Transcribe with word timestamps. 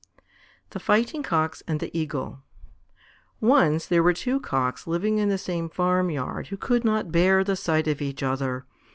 _THE 0.71 0.79
FIGHTING 0.79 1.21
COCKS 1.21 1.61
AND 1.67 1.79
THE 1.79 1.95
EAGLE 1.95 2.41
Once 3.39 3.85
there 3.85 4.01
were 4.01 4.13
two 4.13 4.39
Cocks 4.39 4.87
living 4.87 5.19
in 5.19 5.29
the 5.29 5.37
same 5.37 5.69
farmyard 5.69 6.47
who 6.47 6.57
could 6.57 6.83
not 6.83 7.11
bear 7.11 7.43
the 7.43 7.55
sight 7.55 7.87
of 7.87 8.01
each 8.01 8.23
other. 8.23 8.65